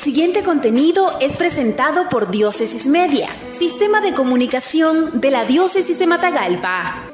[0.00, 7.10] siguiente contenido es presentado por Diócesis Media, Sistema de Comunicación de la Diócesis de Matagalpa.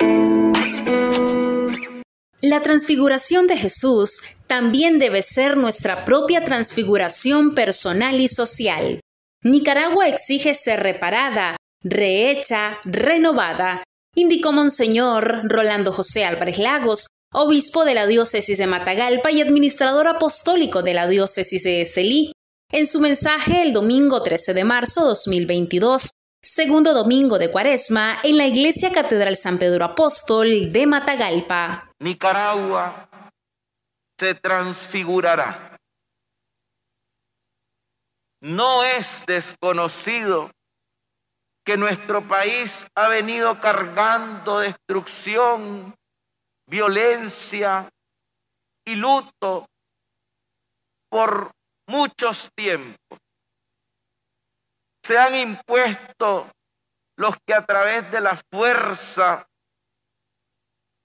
[2.41, 9.01] La transfiguración de Jesús también debe ser nuestra propia transfiguración personal y social.
[9.43, 13.83] Nicaragua exige ser reparada, rehecha, renovada,
[14.15, 20.83] indicó Monseñor Rolando José Álvarez Lagos, obispo de la diócesis de Matagalpa y administrador apostólico
[20.85, 22.31] de la diócesis de Estelí,
[22.71, 26.11] en su mensaje el domingo 13 de marzo 2022,
[26.43, 31.93] segundo domingo de Cuaresma, en la Iglesia Catedral San Pedro Apóstol de Matagalpa.
[32.01, 33.09] Nicaragua
[34.19, 35.79] se transfigurará.
[38.43, 40.51] No es desconocido
[41.65, 45.95] que nuestro país ha venido cargando destrucción,
[46.69, 47.89] violencia
[48.85, 49.67] y luto
[51.11, 51.56] por
[51.87, 53.19] muchos tiempos.
[55.05, 56.51] Se han impuesto
[57.17, 59.49] los que a través de la fuerza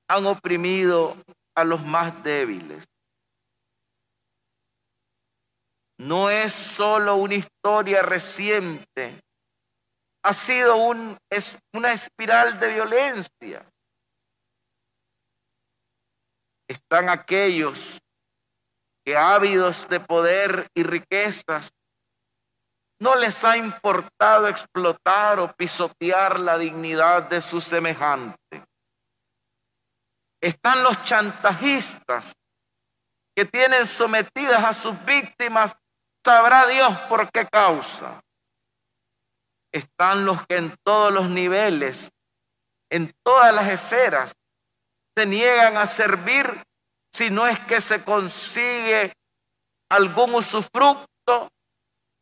[0.09, 1.15] han oprimido
[1.55, 2.85] a los más débiles.
[5.99, 9.21] No es solo una historia reciente,
[10.23, 13.65] ha sido un, es una espiral de violencia.
[16.67, 17.99] Están aquellos
[19.05, 21.71] que ávidos de poder y riquezas,
[22.99, 28.63] no les ha importado explotar o pisotear la dignidad de su semejante.
[30.39, 32.33] Están los chantajistas
[33.35, 35.75] que tienen sometidas a sus víctimas,
[36.23, 38.21] sabrá Dios por qué causa.
[39.73, 42.11] Están los que en todos los niveles,
[42.91, 44.33] en todas las esferas,
[45.17, 46.63] se niegan a servir
[47.13, 49.13] si no es que se consigue
[49.89, 51.49] algún usufructo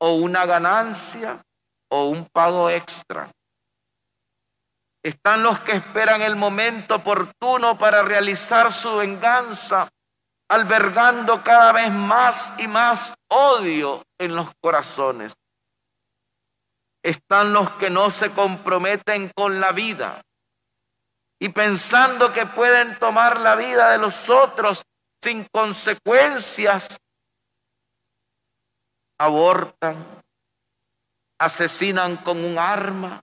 [0.01, 1.41] o una ganancia
[1.91, 3.31] o un pago extra.
[5.03, 9.87] Están los que esperan el momento oportuno para realizar su venganza,
[10.49, 15.35] albergando cada vez más y más odio en los corazones.
[17.01, 20.21] Están los que no se comprometen con la vida,
[21.41, 24.83] y pensando que pueden tomar la vida de los otros
[25.23, 26.97] sin consecuencias,
[29.17, 30.21] abortan,
[31.39, 33.21] asesinan con un arma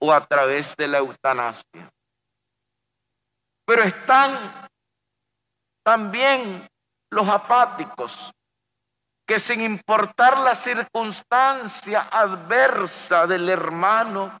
[0.00, 1.90] o a través de la eutanasia.
[3.64, 4.68] Pero están
[5.84, 6.66] también
[7.10, 8.32] los apáticos,
[9.26, 14.38] que sin importar la circunstancia adversa del hermano,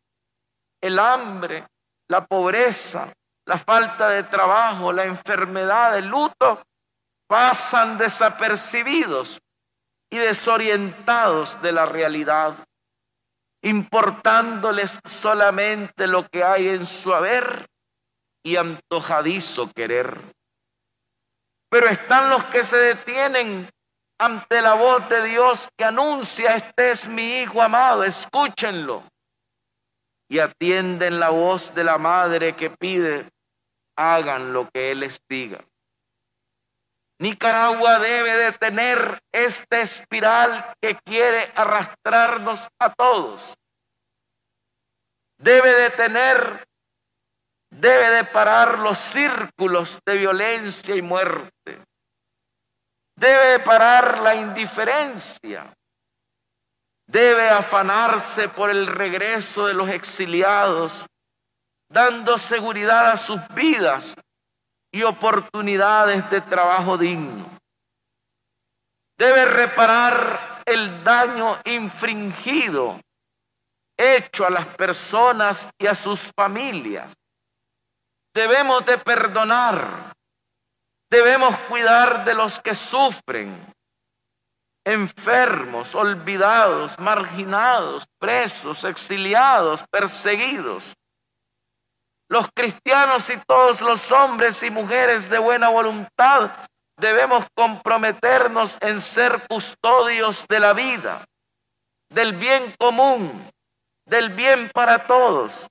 [0.80, 1.66] el hambre,
[2.08, 3.12] la pobreza,
[3.46, 6.62] la falta de trabajo, la enfermedad, el luto,
[7.26, 9.40] pasan desapercibidos
[10.10, 12.66] y desorientados de la realidad,
[13.62, 17.66] importándoles solamente lo que hay en su haber
[18.42, 20.18] y antojadizo querer.
[21.70, 23.68] Pero están los que se detienen
[24.18, 29.04] ante la voz de Dios que anuncia, este es mi Hijo amado, escúchenlo
[30.28, 33.30] y atienden la voz de la madre que pide,
[33.96, 35.64] hagan lo que Él les diga.
[37.20, 43.56] Nicaragua debe de tener esta espiral que quiere arrastrarnos a todos.
[45.38, 46.68] Debe de tener,
[47.70, 51.82] debe de parar los círculos de violencia y muerte.
[53.16, 55.74] Debe de parar la indiferencia
[57.08, 61.06] debe afanarse por el regreso de los exiliados,
[61.90, 64.14] dando seguridad a sus vidas
[64.92, 67.50] y oportunidades de trabajo digno.
[69.18, 73.00] Debe reparar el daño infringido
[73.96, 77.14] hecho a las personas y a sus familias.
[78.34, 80.12] Debemos de perdonar.
[81.10, 83.74] Debemos cuidar de los que sufren
[84.88, 90.94] enfermos, olvidados, marginados, presos, exiliados, perseguidos.
[92.30, 96.52] Los cristianos y todos los hombres y mujeres de buena voluntad
[96.96, 101.22] debemos comprometernos en ser custodios de la vida,
[102.08, 103.50] del bien común,
[104.06, 105.68] del bien para todos,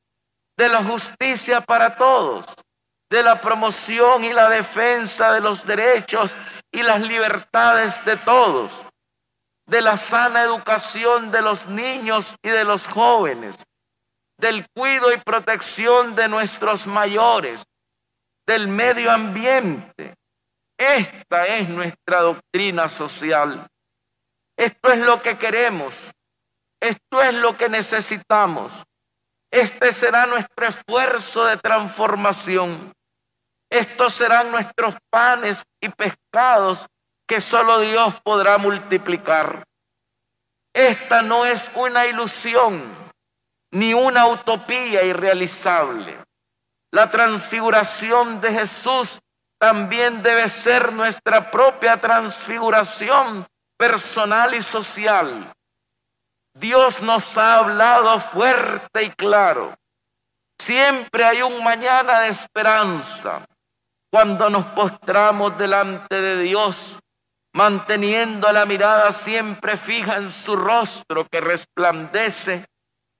[0.55, 2.45] de la justicia para todos,
[3.09, 6.37] de la promoción y la defensa de los derechos
[6.71, 8.85] y las libertades de todos
[9.67, 13.57] de la sana educación de los niños y de los jóvenes,
[14.37, 17.65] del cuidado y protección de nuestros mayores,
[18.45, 20.15] del medio ambiente.
[20.77, 23.67] Esta es nuestra doctrina social.
[24.55, 26.13] Esto es lo que queremos.
[26.79, 28.85] Esto es lo que necesitamos.
[29.51, 32.93] Este será nuestro esfuerzo de transformación.
[33.69, 36.87] Estos serán nuestros panes y pescados
[37.27, 39.65] que solo Dios podrá multiplicar.
[40.73, 42.95] Esta no es una ilusión
[43.71, 46.17] ni una utopía irrealizable.
[46.91, 49.19] La transfiguración de Jesús
[49.59, 53.45] también debe ser nuestra propia transfiguración
[53.77, 55.51] personal y social.
[56.53, 59.75] Dios nos ha hablado fuerte y claro.
[60.59, 63.45] Siempre hay un mañana de esperanza
[64.11, 66.97] cuando nos postramos delante de Dios,
[67.57, 72.67] manteniendo la mirada siempre fija en su rostro que resplandece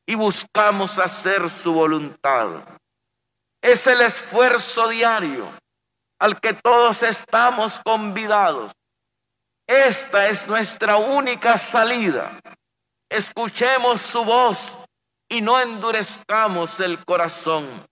[0.06, 2.64] y buscamos hacer su voluntad.
[3.64, 5.52] Es el esfuerzo diario
[6.20, 8.74] al que todos estamos convidados.
[9.66, 12.40] Esta es nuestra única salida.
[13.10, 14.78] Escuchemos su voz
[15.28, 17.88] y no endurezcamos el corazón.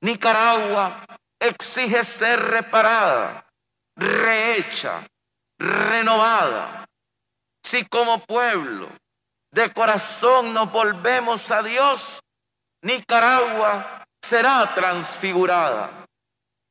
[0.00, 1.04] Nicaragua
[1.38, 3.46] exige ser reparada,
[3.94, 5.06] rehecha,
[5.60, 6.86] renovada.
[7.62, 8.88] Si como pueblo
[9.52, 12.20] de corazón nos volvemos a Dios,
[12.82, 16.06] Nicaragua será transfigurada.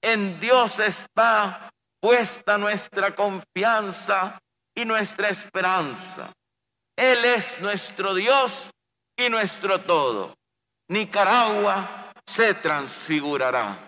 [0.01, 1.69] En Dios está
[2.01, 4.39] puesta nuestra confianza
[4.75, 6.31] y nuestra esperanza.
[6.97, 8.71] Él es nuestro Dios
[9.18, 10.35] y nuestro todo.
[10.89, 13.88] Nicaragua se transfigurará.